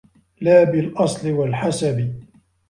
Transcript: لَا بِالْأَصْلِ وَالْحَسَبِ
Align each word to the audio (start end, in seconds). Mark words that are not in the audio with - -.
لَا 0.41 0.63
بِالْأَصْلِ 0.63 1.27
وَالْحَسَبِ 1.31 2.13